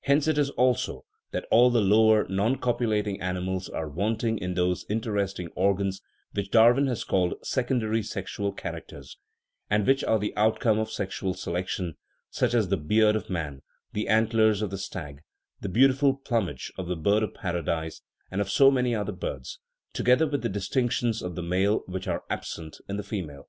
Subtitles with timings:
[0.00, 4.84] Hence it is, also, that all the lower, non copulating animals are wanting in those
[4.90, 9.18] interesting organs which Darwin has called" secondary sexual characters,"
[9.70, 11.94] and which are the outcome of sexual selection:
[12.28, 13.62] such are the beard of man,
[13.92, 15.20] the antlers of the stag,
[15.60, 18.02] the beautiful plumage of the bird of paradise
[18.32, 19.60] and of so many other birds,
[19.92, 23.48] to gether with other distinctions of the male which are absent in the female.